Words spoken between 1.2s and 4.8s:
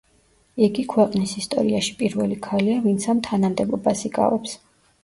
ისტორიაში პირველი ქალია, ვინც ამ თანამდებობას იკავებს.